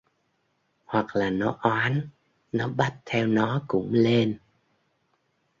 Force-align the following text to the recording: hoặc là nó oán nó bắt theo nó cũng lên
hoặc 0.85 1.15
là 1.15 1.29
nó 1.29 1.57
oán 1.61 2.09
nó 2.51 2.67
bắt 2.67 2.97
theo 3.05 3.27
nó 3.27 3.61
cũng 3.67 3.89
lên 3.93 4.37